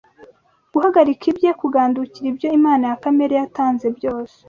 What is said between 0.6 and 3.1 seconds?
guhagarika ibye; kugandukira ibyo Imana ya